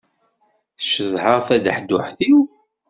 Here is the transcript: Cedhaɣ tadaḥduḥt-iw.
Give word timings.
Cedhaɣ 0.89 1.39
tadaḥduḥt-iw. 1.47 2.39